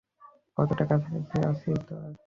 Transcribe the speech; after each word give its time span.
কতটা 0.57 0.83
কাছাকাছি 0.85 1.37
আছি 1.49 1.69
তার? 1.87 2.11